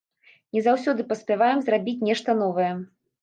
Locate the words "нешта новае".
2.09-2.71